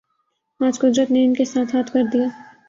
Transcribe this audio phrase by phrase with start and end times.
[0.59, 2.27] آج قدرت نے ان کے ساتھ ہاتھ کر دیا۔